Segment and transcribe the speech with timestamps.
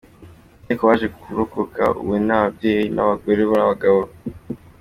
[0.65, 4.01] Ariko baje kurokoka, ubu ni ababyeyi b’abagore n’abagabo.